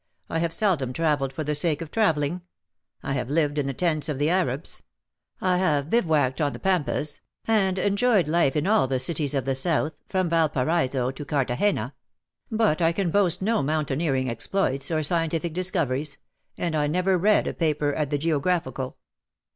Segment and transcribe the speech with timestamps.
[0.31, 2.41] I have seldom travelled for the sake of travelling.
[3.03, 4.81] I have lived in the tents of the Arabs.
[5.39, 9.53] I have bivouacked on the Pampas— and enjoyed life in all the cities of the
[9.53, 10.31] South, from 115
[10.99, 11.93] Yalparaiso to Carthagena;
[12.49, 16.17] but I cau boast no mountaineering exploits or scientific discoveries—
[16.57, 18.95] and I never read a paper at the Geograpbical.